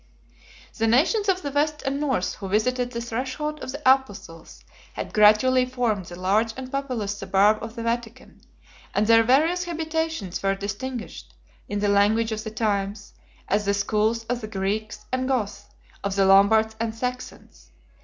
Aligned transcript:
The 0.79 0.87
nations 0.87 1.29
of 1.29 1.43
the 1.43 1.51
West 1.51 1.83
and 1.83 1.99
North 1.99 2.33
who 2.37 2.49
visited 2.49 2.89
the 2.89 3.01
threshold 3.01 3.63
of 3.63 3.71
the 3.71 3.81
apostles 3.87 4.63
had 4.93 5.13
gradually 5.13 5.63
formed 5.63 6.07
the 6.07 6.19
large 6.19 6.55
and 6.57 6.71
populous 6.71 7.15
suburb 7.15 7.61
of 7.61 7.75
the 7.75 7.83
Vatican, 7.83 8.41
and 8.95 9.05
their 9.05 9.21
various 9.21 9.65
habitations 9.65 10.41
were 10.41 10.55
distinguished, 10.55 11.35
in 11.69 11.81
the 11.81 11.87
language 11.87 12.31
of 12.31 12.43
the 12.43 12.49
times, 12.49 13.13
as 13.47 13.65
the 13.65 13.75
schools 13.75 14.23
of 14.23 14.41
the 14.41 14.47
Greeks 14.47 15.05
and 15.11 15.27
Goths, 15.27 15.65
of 16.03 16.15
the 16.15 16.25
Lombards 16.25 16.75
and 16.79 16.95
Saxons. 16.95 17.69